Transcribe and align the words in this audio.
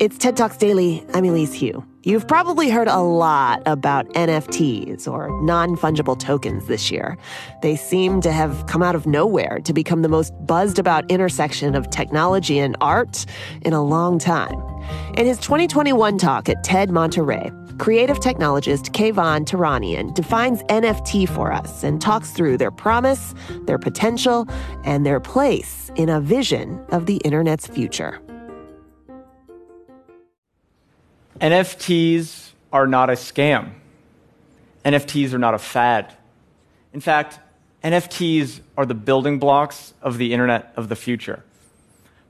It's 0.00 0.16
TED 0.16 0.36
Talks 0.36 0.56
Daily. 0.56 1.04
I'm 1.12 1.24
Elise 1.24 1.58
Hu. 1.58 1.84
You've 2.04 2.28
probably 2.28 2.70
heard 2.70 2.86
a 2.86 3.00
lot 3.00 3.60
about 3.66 4.08
NFTs 4.10 5.10
or 5.10 5.28
non 5.42 5.76
fungible 5.76 6.16
tokens 6.16 6.68
this 6.68 6.92
year. 6.92 7.18
They 7.62 7.74
seem 7.74 8.20
to 8.20 8.30
have 8.30 8.66
come 8.68 8.80
out 8.80 8.94
of 8.94 9.08
nowhere 9.08 9.58
to 9.64 9.72
become 9.72 10.02
the 10.02 10.08
most 10.08 10.32
buzzed 10.46 10.78
about 10.78 11.10
intersection 11.10 11.74
of 11.74 11.90
technology 11.90 12.60
and 12.60 12.76
art 12.80 13.26
in 13.62 13.72
a 13.72 13.82
long 13.82 14.20
time. 14.20 14.60
In 15.16 15.26
his 15.26 15.38
2021 15.38 16.16
talk 16.16 16.48
at 16.48 16.62
TED 16.62 16.92
Monterey, 16.92 17.50
creative 17.78 18.20
technologist 18.20 18.92
Kayvon 18.92 19.46
Tehranian 19.46 20.14
defines 20.14 20.62
NFT 20.64 21.28
for 21.28 21.50
us 21.52 21.82
and 21.82 22.00
talks 22.00 22.30
through 22.30 22.58
their 22.58 22.70
promise, 22.70 23.34
their 23.62 23.78
potential, 23.78 24.46
and 24.84 25.04
their 25.04 25.18
place 25.18 25.90
in 25.96 26.08
a 26.08 26.20
vision 26.20 26.84
of 26.90 27.06
the 27.06 27.16
internet's 27.24 27.66
future. 27.66 28.20
NFTs 31.40 32.50
are 32.72 32.88
not 32.88 33.10
a 33.10 33.12
scam. 33.12 33.70
NFTs 34.84 35.32
are 35.32 35.38
not 35.38 35.54
a 35.54 35.58
fad. 35.58 36.12
In 36.92 37.00
fact, 37.00 37.38
NFTs 37.84 38.60
are 38.76 38.84
the 38.84 38.94
building 38.94 39.38
blocks 39.38 39.94
of 40.02 40.18
the 40.18 40.32
internet 40.32 40.72
of 40.76 40.88
the 40.88 40.96
future. 40.96 41.44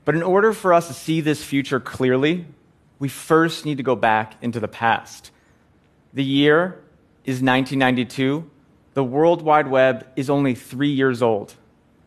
But 0.05 0.15
in 0.15 0.21
order 0.21 0.53
for 0.53 0.73
us 0.73 0.87
to 0.87 0.93
see 0.93 1.21
this 1.21 1.43
future 1.43 1.79
clearly, 1.79 2.45
we 2.99 3.09
first 3.09 3.65
need 3.65 3.77
to 3.77 3.83
go 3.83 3.95
back 3.95 4.35
into 4.43 4.59
the 4.59 4.67
past. 4.67 5.31
The 6.13 6.23
year 6.23 6.79
is 7.25 7.41
1992. 7.41 8.47
The 8.93 9.03
World 9.03 9.41
Wide 9.41 9.67
Web 9.67 10.05
is 10.15 10.29
only 10.29 10.53
three 10.53 10.91
years 10.91 11.23
old. 11.23 11.55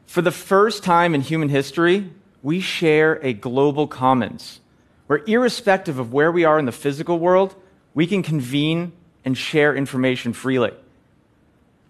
For 0.06 0.22
the 0.22 0.30
first 0.30 0.84
time 0.84 1.14
in 1.14 1.20
human 1.20 1.48
history, 1.48 2.12
we 2.42 2.60
share 2.60 3.14
a 3.24 3.32
global 3.32 3.88
commons 3.88 4.60
where, 5.06 5.22
irrespective 5.26 5.98
of 5.98 6.12
where 6.12 6.32
we 6.32 6.44
are 6.44 6.58
in 6.58 6.64
the 6.64 6.72
physical 6.72 7.18
world, 7.18 7.54
we 7.94 8.06
can 8.06 8.22
convene 8.22 8.92
and 9.24 9.36
share 9.36 9.74
information 9.74 10.32
freely. 10.32 10.72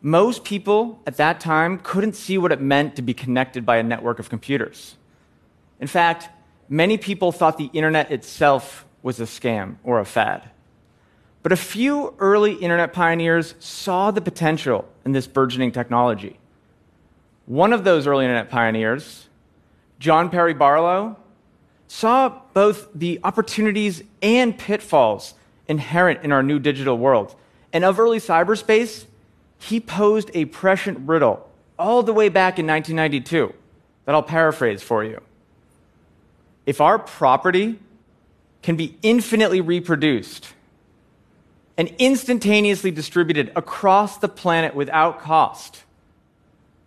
Most 0.00 0.44
people 0.44 1.00
at 1.06 1.16
that 1.18 1.38
time 1.38 1.78
couldn't 1.78 2.14
see 2.14 2.36
what 2.36 2.50
it 2.52 2.60
meant 2.60 2.96
to 2.96 3.02
be 3.02 3.14
connected 3.14 3.64
by 3.64 3.76
a 3.76 3.82
network 3.82 4.18
of 4.18 4.28
computers. 4.28 4.96
In 5.80 5.86
fact, 5.86 6.28
many 6.68 6.98
people 6.98 7.30
thought 7.30 7.56
the 7.56 7.70
internet 7.72 8.10
itself 8.10 8.84
was 9.02 9.20
a 9.20 9.24
scam 9.24 9.76
or 9.84 10.00
a 10.00 10.04
fad. 10.04 10.50
But 11.42 11.52
a 11.52 11.56
few 11.56 12.14
early 12.18 12.54
internet 12.54 12.92
pioneers 12.92 13.54
saw 13.58 14.10
the 14.10 14.20
potential 14.20 14.88
in 15.04 15.12
this 15.12 15.26
burgeoning 15.26 15.72
technology. 15.72 16.38
One 17.46 17.72
of 17.72 17.84
those 17.84 18.06
early 18.06 18.24
internet 18.24 18.48
pioneers, 18.48 19.28
John 19.98 20.30
Perry 20.30 20.54
Barlow, 20.54 21.16
saw 21.92 22.40
both 22.54 22.88
the 22.94 23.20
opportunities 23.22 24.02
and 24.22 24.56
pitfalls 24.56 25.34
inherent 25.68 26.24
in 26.24 26.32
our 26.32 26.42
new 26.42 26.58
digital 26.58 26.96
world. 26.96 27.36
And 27.70 27.84
of 27.84 28.00
early 28.00 28.16
cyberspace, 28.16 29.04
he 29.58 29.78
posed 29.78 30.30
a 30.32 30.46
prescient 30.46 31.06
riddle 31.06 31.46
all 31.78 32.02
the 32.02 32.14
way 32.14 32.30
back 32.30 32.58
in 32.58 32.66
1992 32.66 33.52
that 34.06 34.14
I'll 34.14 34.22
paraphrase 34.22 34.82
for 34.82 35.04
you. 35.04 35.20
If 36.64 36.80
our 36.80 36.98
property 36.98 37.78
can 38.62 38.76
be 38.76 38.96
infinitely 39.02 39.60
reproduced 39.60 40.54
and 41.76 41.94
instantaneously 41.98 42.90
distributed 42.90 43.52
across 43.54 44.16
the 44.16 44.28
planet 44.28 44.74
without 44.74 45.20
cost, 45.20 45.82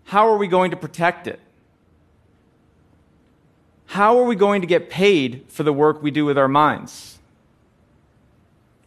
how 0.06 0.28
are 0.28 0.38
we 0.38 0.48
going 0.48 0.72
to 0.72 0.78
protect 0.78 1.28
it? 1.28 1.40
How 3.88 4.18
are 4.20 4.26
we 4.26 4.36
going 4.36 4.62
to 4.62 4.68
get 4.68 4.90
paid 4.90 5.46
for 5.48 5.64
the 5.64 5.74
work 5.74 6.02
we 6.02 6.12
do 6.12 6.26
with 6.26 6.38
our 6.38 6.48
minds? 6.48 7.20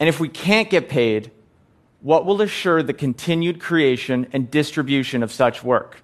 And 0.00 0.08
if 0.08 0.20
we 0.20 0.28
can't 0.28 0.70
get 0.70 0.88
paid, 0.88 1.30
what 2.00 2.24
will 2.24 2.40
assure 2.40 2.82
the 2.82 2.92
continued 2.92 3.60
creation 3.60 4.26
and 4.32 4.50
distribution 4.50 5.22
of 5.22 5.32
such 5.32 5.64
work? 5.64 6.02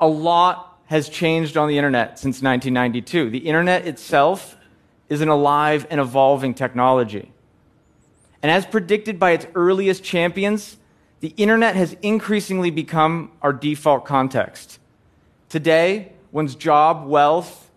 A 0.00 0.06
lot 0.06 0.78
has 0.86 1.08
changed 1.08 1.56
on 1.56 1.68
the 1.68 1.76
internet 1.76 2.18
since 2.18 2.42
1992. 2.42 3.30
The 3.30 3.38
internet 3.38 3.86
itself 3.86 4.56
is 5.08 5.20
an 5.20 5.28
alive 5.28 5.86
and 5.90 6.00
evolving 6.00 6.54
technology. 6.54 7.32
And 8.42 8.52
as 8.52 8.66
predicted 8.66 9.18
by 9.18 9.32
its 9.32 9.46
earliest 9.54 10.04
champions, 10.04 10.76
the 11.20 11.34
internet 11.36 11.74
has 11.74 11.96
increasingly 12.02 12.70
become 12.70 13.32
our 13.42 13.52
default 13.52 14.04
context. 14.04 14.77
Today, 15.48 16.12
one's 16.30 16.54
job, 16.54 17.06
wealth, 17.06 17.70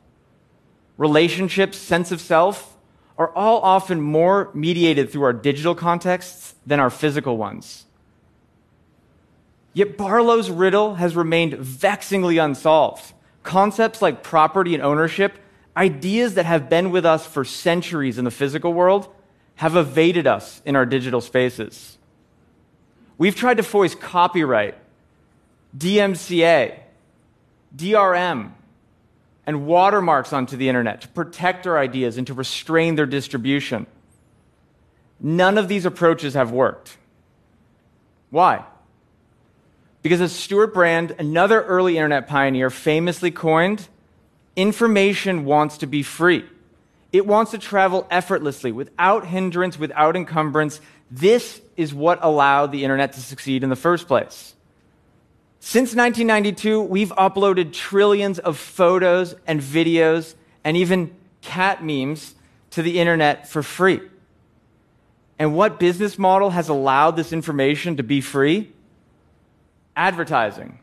relationships, 0.98 1.78
sense 1.78 2.12
of 2.12 2.20
self 2.20 2.78
are 3.18 3.30
all 3.36 3.62
often 3.62 4.02
more 4.02 4.50
mediated 4.54 5.12
through 5.12 5.24
our 5.24 5.34
digital 5.34 5.76
contexts 5.76 6.56
than 6.66 6.80
our 6.80 6.90
physical 6.90 7.38
ones. 7.38 7.86
Yet 9.74 9.98
Barlow's 9.98 10.50
riddle 10.50 10.96
has 10.96 11.16
remained 11.16 11.54
vexingly 11.54 12.38
unsolved. 12.38 13.14
Concepts 13.44 14.02
like 14.02 14.24
property 14.24 14.74
and 14.74 14.84
ownership, 14.84 15.34
ideas 15.78 16.34
that 16.34 16.46
have 16.46 16.70
been 16.70 16.92
with 16.92 17.06
us 17.06 17.26
for 17.26 17.46
centuries 17.46 18.18
in 18.18 18.26
the 18.26 18.32
physical 18.32 18.74
world, 18.74 19.08
have 19.56 19.76
evaded 19.76 20.28
us 20.28 20.62
in 20.66 20.76
our 20.76 20.86
digital 20.86 21.22
spaces. 21.22 21.98
We've 23.18 23.36
tried 23.36 23.58
to 23.58 23.64
voice 23.64 23.96
copyright, 23.96 24.76
DMCA, 25.78 26.81
DRM, 27.76 28.52
and 29.46 29.66
watermarks 29.66 30.34
onto 30.34 30.56
the 30.56 30.70
internet 30.70 31.02
to 31.02 31.08
protect 31.08 31.66
our 31.66 31.78
ideas 31.78 32.18
and 32.18 32.28
to 32.28 32.34
restrain 32.34 32.96
their 32.96 33.06
distribution. 33.06 33.88
None 35.20 35.58
of 35.58 35.68
these 35.68 35.86
approaches 35.86 36.34
have 36.34 36.52
worked. 36.52 36.98
Why? 38.30 38.66
Because 40.02 40.22
as 40.22 40.32
Stewart 40.32 40.74
Brand, 40.74 41.16
another 41.20 41.62
early 41.64 41.98
internet 41.98 42.28
pioneer, 42.28 42.70
famously 42.70 43.30
coined, 43.30 43.88
information 44.56 45.46
wants 45.46 45.78
to 45.80 45.88
be 45.88 46.02
free. 46.02 46.46
It 47.12 47.28
wants 47.28 47.52
to 47.52 47.58
travel 47.58 48.08
effortlessly, 48.10 48.72
without 48.72 49.26
hindrance, 49.26 49.78
without 49.78 50.16
encumbrance. 50.16 50.80
This 51.12 51.62
is 51.76 51.94
what 51.94 52.20
allowed 52.22 52.72
the 52.72 52.84
internet 52.84 53.14
to 53.14 53.20
succeed 53.20 53.64
in 53.64 53.70
the 53.70 53.76
first 53.76 54.08
place. 54.08 54.56
Since 55.64 55.94
1992, 55.96 56.82
we've 56.82 57.12
uploaded 57.12 57.72
trillions 57.72 58.40
of 58.40 58.58
photos 58.58 59.36
and 59.46 59.62
videos 59.62 60.34
and 60.64 60.76
even 60.76 61.16
cat 61.42 61.84
memes 61.84 62.34
to 62.72 62.82
the 62.82 63.00
internet 63.00 63.48
for 63.48 63.62
free. 63.62 64.02
And 65.38 65.56
what 65.56 65.80
business 65.80 66.18
model 66.18 66.50
has 66.50 66.68
allowed 66.68 67.12
this 67.12 67.32
information 67.32 67.98
to 67.98 68.04
be 68.04 68.22
free? 68.22 68.74
Advertising. 69.96 70.80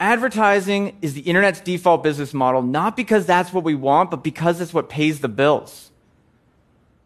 Advertising 0.00 0.96
is 1.00 1.14
the 1.14 1.20
internet's 1.20 1.60
default 1.60 2.02
business 2.02 2.34
model, 2.34 2.62
not 2.62 2.96
because 2.96 3.26
that's 3.26 3.52
what 3.52 3.62
we 3.62 3.76
want, 3.76 4.10
but 4.10 4.24
because 4.24 4.60
it's 4.60 4.74
what 4.74 4.88
pays 4.88 5.20
the 5.20 5.28
bills. 5.28 5.92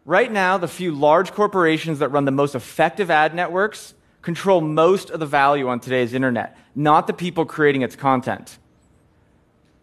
Right 0.05 0.31
now, 0.31 0.57
the 0.57 0.67
few 0.67 0.91
large 0.91 1.33
corporations 1.33 1.99
that 1.99 2.09
run 2.09 2.25
the 2.25 2.31
most 2.31 2.55
effective 2.55 3.11
ad 3.11 3.35
networks 3.35 3.93
control 4.21 4.61
most 4.61 5.09
of 5.09 5.19
the 5.19 5.25
value 5.25 5.67
on 5.67 5.79
today's 5.79 6.13
internet, 6.13 6.57
not 6.75 7.07
the 7.07 7.13
people 7.13 7.45
creating 7.45 7.81
its 7.81 7.95
content. 7.95 8.57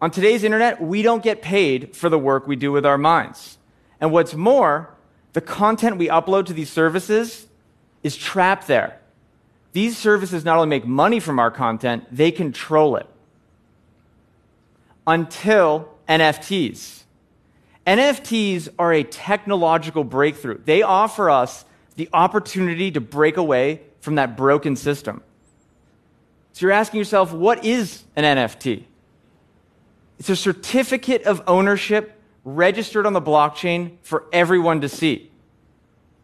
On 0.01 0.09
today's 0.09 0.43
internet, 0.43 0.81
we 0.81 1.01
don't 1.01 1.21
get 1.21 1.41
paid 1.41 1.95
for 1.95 2.09
the 2.09 2.17
work 2.17 2.47
we 2.47 2.55
do 2.55 2.71
with 2.71 2.85
our 2.85 2.97
minds. 2.97 3.57
And 3.99 4.11
what's 4.11 4.33
more, 4.33 4.95
the 5.33 5.41
content 5.41 5.97
we 5.97 6.07
upload 6.07 6.45
to 6.45 6.53
these 6.53 6.69
services 6.69 7.47
is 8.01 8.15
trapped 8.15 8.67
there. 8.67 8.99
These 9.73 9.97
services 9.97 10.45
not 10.45 10.55
only 10.55 10.69
make 10.69 10.85
money 10.85 11.19
from 11.19 11.37
our 11.37 11.51
content, 11.51 12.05
they 12.11 12.31
control 12.31 12.95
it. 12.95 13.07
Until 15.05 15.89
NFTs. 16.07 17.03
NFTs 17.85 18.69
are 18.79 18.93
a 18.93 19.03
technological 19.03 20.03
breakthrough. 20.03 20.59
They 20.63 20.81
offer 20.81 21.29
us 21.29 21.65
the 21.95 22.09
opportunity 22.13 22.91
to 22.91 23.01
break 23.01 23.35
away 23.35 23.81
from 24.09 24.15
that 24.15 24.35
broken 24.35 24.75
system. 24.75 25.21
So 26.53 26.65
you're 26.65 26.73
asking 26.73 26.97
yourself, 26.97 27.31
what 27.31 27.63
is 27.63 28.05
an 28.15 28.23
NFT? 28.23 28.85
It's 30.17 30.29
a 30.29 30.35
certificate 30.35 31.25
of 31.25 31.43
ownership 31.45 32.19
registered 32.43 33.05
on 33.05 33.13
the 33.13 33.21
blockchain 33.21 33.97
for 34.01 34.25
everyone 34.33 34.81
to 34.81 34.89
see. 34.89 35.29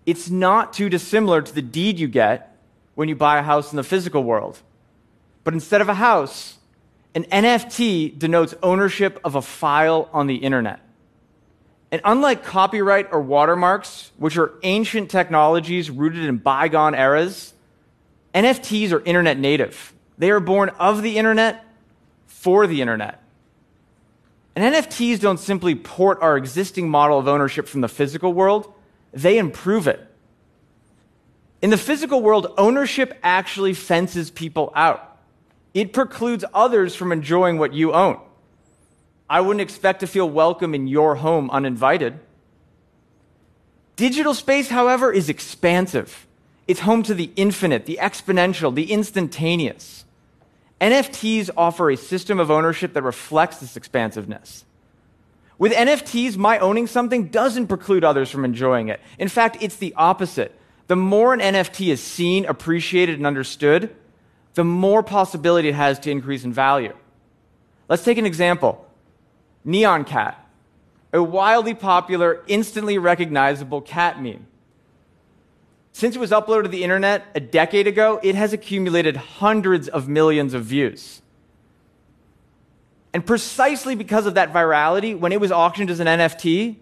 It's 0.07 0.31
not 0.31 0.73
too 0.73 0.89
dissimilar 0.89 1.43
to 1.43 1.53
the 1.53 1.61
deed 1.61 1.99
you 1.99 2.07
get 2.07 2.57
when 2.95 3.07
you 3.07 3.15
buy 3.15 3.37
a 3.37 3.43
house 3.43 3.71
in 3.71 3.77
the 3.77 3.83
physical 3.83 4.23
world. 4.23 4.57
But 5.43 5.53
instead 5.53 5.79
of 5.79 5.87
a 5.87 5.93
house, 5.93 6.57
an 7.13 7.25
NFT 7.25 8.17
denotes 8.17 8.55
ownership 8.63 9.19
of 9.23 9.35
a 9.35 9.43
file 9.43 10.09
on 10.11 10.25
the 10.25 10.37
internet. 10.37 10.79
And 11.91 12.01
unlike 12.03 12.43
copyright 12.43 13.09
or 13.11 13.21
watermarks, 13.21 14.11
which 14.17 14.37
are 14.37 14.53
ancient 14.63 15.11
technologies 15.11 15.91
rooted 15.91 16.25
in 16.25 16.37
bygone 16.37 16.95
eras, 16.95 17.51
NFTs 18.35 18.91
are 18.91 18.99
internet 18.99 19.39
native. 19.39 19.93
They 20.17 20.29
are 20.29 20.41
born 20.41 20.69
of 20.77 21.01
the 21.01 21.17
internet 21.17 21.65
for 22.27 22.67
the 22.67 22.81
internet. 22.81 23.23
And 24.55 24.75
NFTs 24.75 25.19
don't 25.19 25.39
simply 25.39 25.73
port 25.73 26.19
our 26.21 26.37
existing 26.37 26.89
model 26.89 27.17
of 27.17 27.27
ownership 27.27 27.67
from 27.67 27.81
the 27.81 27.87
physical 27.87 28.33
world, 28.33 28.71
they 29.13 29.37
improve 29.37 29.87
it. 29.87 30.05
In 31.61 31.69
the 31.69 31.77
physical 31.77 32.21
world, 32.21 32.53
ownership 32.57 33.17
actually 33.23 33.73
fences 33.73 34.29
people 34.29 34.71
out. 34.75 35.17
It 35.73 35.93
precludes 35.93 36.45
others 36.53 36.93
from 36.93 37.11
enjoying 37.11 37.57
what 37.57 37.73
you 37.73 37.93
own. 37.93 38.19
I 39.29 39.41
wouldn't 39.41 39.61
expect 39.61 40.01
to 40.01 40.07
feel 40.07 40.29
welcome 40.29 40.75
in 40.75 40.87
your 40.87 41.15
home 41.15 41.49
uninvited. 41.49 42.19
Digital 43.95 44.33
space, 44.33 44.69
however, 44.69 45.11
is 45.11 45.29
expansive. 45.29 46.24
It's 46.67 46.79
home 46.81 47.03
to 47.03 47.13
the 47.13 47.31
infinite, 47.35 47.85
the 47.85 47.99
exponential, 48.01 48.73
the 48.73 48.91
instantaneous. 48.91 50.05
NFTs 50.81 51.49
offer 51.55 51.89
a 51.89 51.97
system 51.97 52.39
of 52.39 52.51
ownership 52.51 52.93
that 52.93 53.03
reflects 53.03 53.57
this 53.57 53.77
expansiveness. 53.77 54.65
With 55.57 55.71
NFTs, 55.71 56.35
my 56.35 56.59
owning 56.59 56.87
something 56.87 57.27
doesn't 57.27 57.67
preclude 57.67 58.03
others 58.03 58.29
from 58.29 58.43
enjoying 58.43 58.89
it. 58.89 58.99
In 59.17 59.29
fact, 59.29 59.57
it's 59.61 59.77
the 59.77 59.93
opposite. 59.95 60.53
The 60.87 60.95
more 60.95 61.33
an 61.33 61.39
NFT 61.39 61.91
is 61.91 62.01
seen, 62.01 62.45
appreciated, 62.45 63.17
and 63.17 63.25
understood, 63.25 63.95
the 64.55 64.63
more 64.63 65.01
possibility 65.01 65.69
it 65.69 65.75
has 65.75 65.99
to 65.99 66.11
increase 66.11 66.43
in 66.43 66.51
value. 66.51 66.93
Let's 67.87 68.03
take 68.03 68.17
an 68.17 68.25
example 68.25 68.85
Nyan 69.65 70.05
Cat, 70.05 70.45
a 71.13 71.23
wildly 71.23 71.73
popular, 71.73 72.43
instantly 72.47 72.97
recognizable 72.97 73.81
cat 73.81 74.21
meme. 74.21 74.47
Since 75.95 76.17
it 76.17 76.19
was 76.19 76.31
uploaded 76.31 76.63
to 76.63 76.67
the 76.67 76.83
internet 76.83 77.25
a 77.35 77.39
decade 77.39 77.87
ago, 77.87 78.19
it 78.21 78.35
has 78.35 78.51
accumulated 78.51 79.15
hundreds 79.15 79.87
of 79.87 80.09
millions 80.09 80.53
of 80.53 80.65
views. 80.65 81.21
And 83.13 83.25
precisely 83.25 83.95
because 83.95 84.25
of 84.25 84.33
that 84.33 84.51
virality, 84.51 85.17
when 85.17 85.31
it 85.31 85.39
was 85.39 85.53
auctioned 85.53 85.89
as 85.89 86.01
an 86.01 86.07
NFT, 86.07 86.75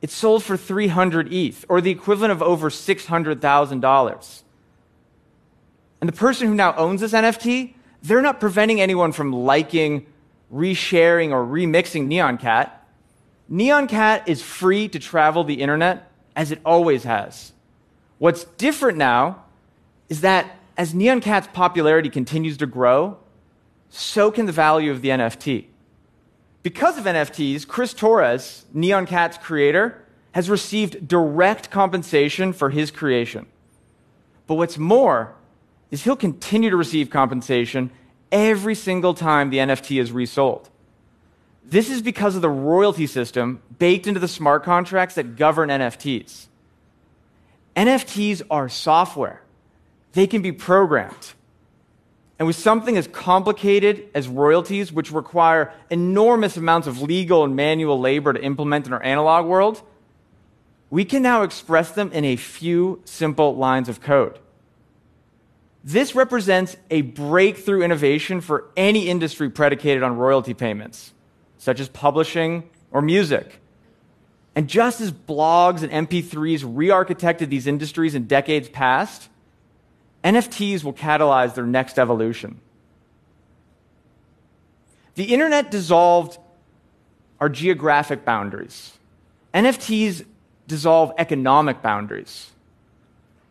it 0.00 0.08
sold 0.08 0.44
for 0.44 0.56
300 0.56 1.30
ETH, 1.30 1.66
or 1.68 1.82
the 1.82 1.90
equivalent 1.90 2.32
of 2.32 2.42
over 2.42 2.70
$600,000. 2.70 4.42
And 6.00 6.08
the 6.08 6.16
person 6.16 6.48
who 6.48 6.54
now 6.54 6.74
owns 6.76 7.02
this 7.02 7.12
NFT, 7.12 7.74
they're 8.02 8.22
not 8.22 8.40
preventing 8.40 8.80
anyone 8.80 9.12
from 9.12 9.30
liking, 9.30 10.06
resharing, 10.50 11.32
or 11.32 11.44
remixing 11.44 12.08
Nyan 12.08 12.40
Cat. 12.40 12.88
Nyan 13.52 13.90
Cat 13.90 14.26
is 14.26 14.40
free 14.40 14.88
to 14.88 14.98
travel 14.98 15.44
the 15.44 15.60
internet 15.60 16.10
as 16.34 16.50
it 16.50 16.62
always 16.64 17.04
has. 17.04 17.52
What's 18.18 18.44
different 18.44 18.98
now 18.98 19.44
is 20.08 20.20
that 20.20 20.58
as 20.76 20.92
Nyan 20.94 21.22
Cat's 21.22 21.48
popularity 21.52 22.10
continues 22.10 22.56
to 22.58 22.66
grow, 22.66 23.18
so 23.90 24.30
can 24.30 24.46
the 24.46 24.52
value 24.52 24.90
of 24.90 25.02
the 25.02 25.10
NFT. 25.10 25.66
Because 26.62 26.98
of 26.98 27.04
NFTs, 27.04 27.66
Chris 27.68 27.92
Torres, 27.92 28.64
Nyan 28.74 29.06
Cat's 29.06 29.38
creator, 29.38 30.02
has 30.32 30.50
received 30.50 31.06
direct 31.06 31.70
compensation 31.70 32.52
for 32.52 32.70
his 32.70 32.90
creation. 32.90 33.46
But 34.46 34.56
what's 34.56 34.78
more 34.78 35.34
is 35.90 36.04
he'll 36.04 36.16
continue 36.16 36.70
to 36.70 36.76
receive 36.76 37.08
compensation 37.08 37.90
every 38.32 38.74
single 38.74 39.14
time 39.14 39.50
the 39.50 39.58
NFT 39.58 40.00
is 40.00 40.10
resold. 40.10 40.70
This 41.64 41.88
is 41.88 42.02
because 42.02 42.34
of 42.34 42.42
the 42.42 42.50
royalty 42.50 43.06
system 43.06 43.62
baked 43.78 44.06
into 44.06 44.20
the 44.20 44.28
smart 44.28 44.64
contracts 44.64 45.14
that 45.14 45.36
govern 45.36 45.68
NFTs. 45.68 46.46
NFTs 47.76 48.42
are 48.50 48.68
software, 48.68 49.42
they 50.12 50.26
can 50.26 50.42
be 50.42 50.52
programmed. 50.52 51.34
And 52.38 52.48
with 52.48 52.56
something 52.56 52.96
as 52.96 53.06
complicated 53.06 54.08
as 54.12 54.26
royalties, 54.26 54.92
which 54.92 55.12
require 55.12 55.72
enormous 55.88 56.56
amounts 56.56 56.88
of 56.88 57.00
legal 57.00 57.44
and 57.44 57.54
manual 57.54 58.00
labor 58.00 58.32
to 58.32 58.42
implement 58.42 58.86
in 58.86 58.92
our 58.92 59.02
analog 59.02 59.46
world, 59.46 59.82
we 60.90 61.04
can 61.04 61.22
now 61.22 61.42
express 61.42 61.92
them 61.92 62.10
in 62.12 62.24
a 62.24 62.36
few 62.36 63.00
simple 63.04 63.56
lines 63.56 63.88
of 63.88 64.00
code. 64.00 64.38
This 65.84 66.14
represents 66.14 66.76
a 66.90 67.02
breakthrough 67.02 67.82
innovation 67.82 68.40
for 68.40 68.70
any 68.76 69.08
industry 69.08 69.50
predicated 69.50 70.02
on 70.02 70.16
royalty 70.16 70.54
payments, 70.54 71.12
such 71.58 71.78
as 71.78 71.88
publishing 71.88 72.68
or 72.90 73.02
music. 73.02 73.60
And 74.56 74.68
just 74.68 75.00
as 75.00 75.10
blogs 75.10 75.82
and 75.82 76.08
MP3s 76.08 76.62
re 76.64 76.88
architected 76.88 77.48
these 77.48 77.66
industries 77.66 78.14
in 78.14 78.26
decades 78.26 78.68
past, 78.68 79.28
NFTs 80.22 80.84
will 80.84 80.92
catalyze 80.92 81.54
their 81.54 81.66
next 81.66 81.98
evolution. 81.98 82.60
The 85.16 85.24
internet 85.24 85.70
dissolved 85.70 86.38
our 87.40 87.48
geographic 87.48 88.24
boundaries. 88.24 88.92
NFTs 89.52 90.24
dissolve 90.66 91.12
economic 91.18 91.82
boundaries. 91.82 92.50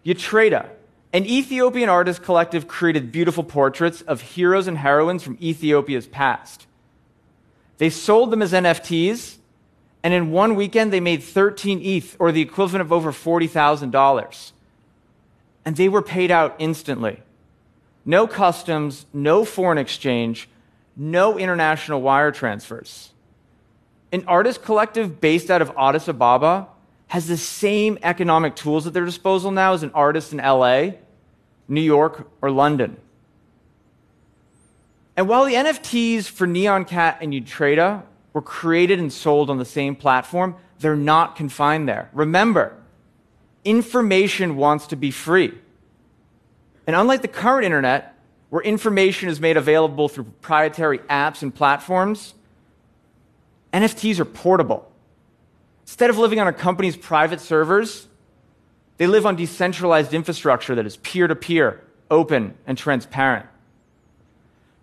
Yatreda, 0.06 0.70
an 1.14 1.26
Ethiopian 1.26 1.90
artist 1.90 2.24
collective, 2.24 2.68
created 2.68 3.12
beautiful 3.12 3.44
portraits 3.44 4.02
of 4.02 4.22
heroes 4.22 4.68
and 4.68 4.78
heroines 4.78 5.24
from 5.24 5.38
Ethiopia's 5.42 6.08
past. 6.08 6.66
They 7.78 7.90
sold 7.90 8.32
them 8.32 8.42
as 8.42 8.52
NFTs 8.52 9.38
and 10.04 10.14
in 10.14 10.32
one 10.32 10.56
weekend, 10.56 10.92
they 10.92 11.00
made 11.00 11.24
13 11.24 11.80
ETH, 11.82 12.18
or 12.20 12.32
the 12.34 12.42
equivalent 12.42 12.82
of 12.82 12.92
over 12.92 13.14
$40,000. 13.14 14.52
And 15.66 15.78
they 15.78 15.88
were 15.88 16.02
paid 16.02 16.30
out 16.30 16.56
instantly. 16.60 17.22
No 18.06 18.28
customs, 18.28 19.06
no 19.14 19.46
foreign 19.46 19.78
exchange, 19.78 20.50
no 20.98 21.40
international 21.40 22.02
wire 22.02 22.32
transfers. 22.32 23.12
An 24.12 24.26
artist 24.28 24.62
collective 24.62 25.22
based 25.22 25.50
out 25.50 25.62
of 25.62 25.72
Addis 25.78 26.10
Ababa 26.10 26.68
has 27.08 27.28
the 27.28 27.38
same 27.38 27.98
economic 28.04 28.56
tools 28.56 28.86
at 28.86 28.94
their 28.94 29.06
disposal 29.06 29.52
now 29.52 29.74
as 29.74 29.84
an 29.84 29.92
artist 29.94 30.34
in 30.34 30.40
LA, 30.40 30.92
New 31.70 31.82
York, 31.82 32.28
or 32.42 32.52
London. 32.52 32.98
And 35.16 35.30
while 35.30 35.46
the 35.46 35.54
NFTs 35.54 36.26
for 36.26 36.46
Nyan 36.46 36.86
Cat 36.86 37.20
and 37.22 37.32
Yatreda 37.32 38.04
were 38.34 38.42
created 38.42 39.00
and 39.00 39.14
sold 39.14 39.50
on 39.50 39.58
the 39.58 39.66
same 39.66 39.96
platform, 39.96 40.56
they're 40.80 40.96
not 40.96 41.36
confined 41.36 41.88
there. 41.88 42.10
Remember, 42.14 42.76
information 43.64 44.56
wants 44.56 44.88
to 44.88 44.96
be 44.96 45.12
free. 45.12 45.54
And 46.86 46.96
unlike 46.96 47.22
the 47.22 47.28
current 47.28 47.66
internet, 47.66 48.16
where 48.50 48.62
information 48.62 49.30
is 49.30 49.40
made 49.40 49.58
available 49.58 50.10
through 50.10 50.26
proprietary 50.26 51.00
apps 51.00 51.42
and 51.42 51.54
platforms, 51.54 52.34
NFTs 53.72 54.20
are 54.20 54.26
portable. 54.26 54.92
Instead 55.82 56.10
of 56.10 56.18
living 56.18 56.40
on 56.40 56.48
a 56.48 56.54
company's 56.54 56.96
private 56.96 57.42
servers, 57.42 58.08
they 58.98 59.08
live 59.08 59.26
on 59.26 59.36
decentralized 59.36 60.14
infrastructure 60.14 60.76
that 60.76 60.86
is 60.86 60.98
peer 60.98 61.28
to 61.28 61.36
peer, 61.36 61.84
open, 62.12 62.56
and 62.68 62.78
transparent. 62.78 63.48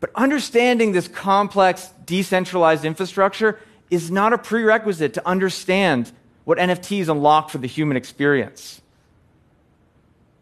But 0.00 0.10
understanding 0.14 0.92
this 0.92 1.06
complex, 1.06 1.92
decentralized 2.06 2.84
infrastructure 2.84 3.60
is 3.90 4.10
not 4.10 4.32
a 4.32 4.38
prerequisite 4.38 5.14
to 5.14 5.28
understand 5.28 6.10
what 6.44 6.58
NFTs 6.58 7.08
unlock 7.08 7.50
for 7.50 7.58
the 7.58 7.66
human 7.66 7.96
experience. 7.96 8.80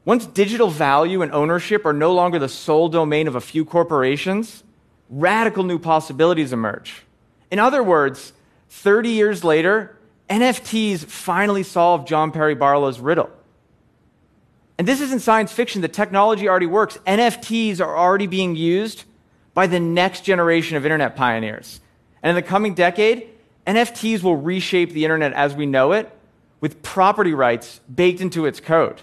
Once 0.05 0.25
digital 0.27 0.71
value 0.71 1.21
and 1.23 1.33
ownership 1.33 1.85
are 1.85 1.93
no 1.93 2.15
longer 2.15 2.39
the 2.39 2.49
sole 2.49 2.89
domain 2.89 3.27
of 3.27 3.35
a 3.35 3.41
few 3.41 3.65
corporations, 3.65 4.63
radical 5.11 5.65
new 5.65 5.79
possibilities 5.79 6.53
emerge. 6.53 7.03
In 7.51 7.59
other 7.59 7.83
words, 7.83 8.33
30 8.71 9.11
years 9.11 9.45
later, 9.45 9.99
NFTs 10.31 11.05
finally 11.05 11.63
solved 11.63 12.07
John 12.07 12.31
Perry 12.31 12.55
Barlow's 12.55 13.01
riddle. 13.01 13.31
And 14.79 14.87
this 14.87 15.01
isn't 15.01 15.21
science 15.21 15.51
fiction, 15.51 15.83
the 15.83 15.89
technology 15.89 16.49
already 16.49 16.67
works. 16.67 16.99
NFTs 17.07 17.81
are 17.81 17.97
already 17.97 18.29
being 18.29 18.55
used 18.55 19.05
by 19.59 19.67
the 19.67 19.81
next 19.81 20.21
generation 20.21 20.77
of 20.77 20.87
internet 20.87 21.17
pioneers. 21.17 21.81
And 22.23 22.31
in 22.31 22.37
the 22.37 22.49
coming 22.49 22.75
decade, 22.75 23.29
NFTs 23.67 24.23
will 24.23 24.37
reshape 24.37 24.93
the 24.93 25.03
internet 25.03 25.33
as 25.33 25.53
we 25.53 25.67
know 25.67 25.91
it 25.91 26.17
with 26.61 26.81
property 26.81 27.35
rights 27.35 27.81
baked 27.93 28.21
into 28.21 28.47
its 28.47 28.61
code. 28.61 29.03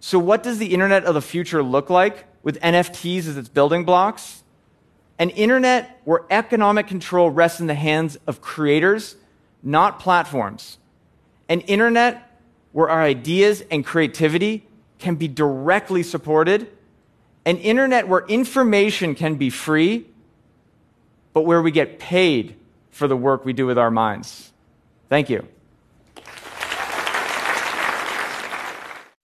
So, 0.00 0.18
what 0.18 0.42
does 0.42 0.58
the 0.58 0.74
internet 0.74 1.04
of 1.04 1.14
the 1.14 1.22
future 1.22 1.62
look 1.62 1.90
like 1.90 2.24
with 2.42 2.60
NFTs 2.60 3.28
as 3.28 3.36
its 3.36 3.48
building 3.48 3.84
blocks? 3.84 4.42
An 5.16 5.30
internet 5.30 6.00
where 6.02 6.22
economic 6.28 6.88
control 6.88 7.30
rests 7.30 7.60
in 7.60 7.68
the 7.68 7.74
hands 7.74 8.18
of 8.26 8.40
creators, 8.40 9.14
not 9.62 10.00
platforms. 10.00 10.78
An 11.48 11.60
internet 11.60 12.36
where 12.72 12.88
our 12.88 13.02
ideas 13.02 13.62
and 13.70 13.86
creativity 13.86 14.66
can 14.98 15.14
be 15.14 15.28
directly 15.28 16.02
supported 16.02 16.66
an 17.46 17.58
internet 17.58 18.08
where 18.08 18.26
information 18.26 19.14
can 19.14 19.36
be 19.36 19.48
free, 19.48 20.04
but 21.32 21.42
where 21.42 21.62
we 21.62 21.70
get 21.70 22.00
paid 22.00 22.56
for 22.90 23.06
the 23.06 23.16
work 23.16 23.44
we 23.44 23.52
do 23.52 23.66
with 23.66 23.78
our 23.78 23.90
minds. 23.90 24.52
Thank 25.08 25.30
you. 25.30 25.46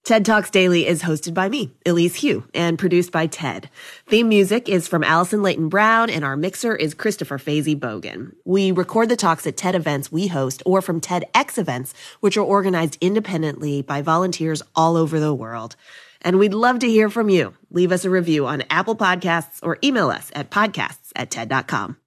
TED 0.05 0.25
Talks 0.25 0.49
Daily 0.49 0.85
is 0.85 1.01
hosted 1.01 1.33
by 1.33 1.47
me, 1.47 1.71
Elise 1.85 2.21
Hu, 2.21 2.43
and 2.53 2.77
produced 2.77 3.13
by 3.13 3.25
TED. 3.25 3.69
Theme 4.07 4.27
music 4.27 4.67
is 4.67 4.85
from 4.85 5.01
Allison 5.01 5.41
Leyton 5.41 5.69
Brown, 5.69 6.09
and 6.09 6.25
our 6.25 6.35
mixer 6.35 6.75
is 6.75 6.93
Christopher 6.93 7.37
Fazy 7.37 7.77
Bogan. 7.77 8.33
We 8.43 8.73
record 8.73 9.07
the 9.07 9.15
talks 9.15 9.47
at 9.47 9.55
TED 9.55 9.75
events 9.75 10.11
we 10.11 10.27
host 10.27 10.61
or 10.65 10.81
from 10.81 10.99
TEDx 10.99 11.57
events, 11.57 11.93
which 12.19 12.35
are 12.35 12.41
organized 12.41 12.97
independently 12.99 13.81
by 13.81 14.01
volunteers 14.01 14.61
all 14.75 14.97
over 14.97 15.21
the 15.21 15.33
world. 15.33 15.77
And 16.23 16.39
we'd 16.39 16.53
love 16.53 16.79
to 16.79 16.87
hear 16.87 17.09
from 17.09 17.29
you. 17.29 17.53
Leave 17.69 17.91
us 17.91 18.05
a 18.05 18.09
review 18.09 18.45
on 18.45 18.63
Apple 18.69 18.95
Podcasts 18.95 19.59
or 19.61 19.77
email 19.83 20.09
us 20.09 20.31
at 20.35 20.49
podcasts 20.49 21.11
at 21.15 21.31
TED.com. 21.31 21.97